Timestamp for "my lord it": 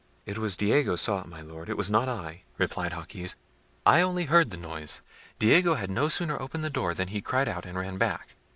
1.27-1.77